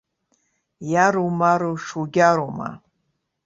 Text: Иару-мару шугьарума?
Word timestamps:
Иару-мару 0.91 1.73
шугьарума? 1.85 2.69